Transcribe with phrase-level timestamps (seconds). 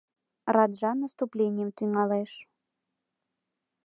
[0.55, 2.33] РАДЖА НАСТУПЛЕНИЙЫМ ТӰҤАЛЕШ